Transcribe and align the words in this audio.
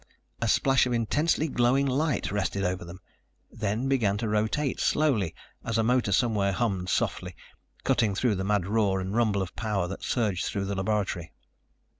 A 0.41 0.47
splash 0.47 0.87
of 0.87 0.93
intensely 0.93 1.47
glowing 1.47 1.85
light 1.85 2.31
rested 2.31 2.63
over 2.63 2.83
them, 2.83 3.01
then 3.51 3.87
began 3.87 4.17
to 4.17 4.27
rotate 4.27 4.79
slowly 4.79 5.35
as 5.63 5.77
a 5.77 5.83
motor 5.83 6.11
somewhere 6.11 6.53
hummed 6.53 6.89
softly, 6.89 7.35
cutting 7.83 8.15
through 8.15 8.33
the 8.33 8.43
mad 8.43 8.65
roar 8.65 8.99
and 8.99 9.15
rumble 9.15 9.43
of 9.43 9.55
power 9.55 9.87
that 9.89 10.03
surged 10.03 10.45
through 10.45 10.65
the 10.65 10.73
laboratory. 10.73 11.31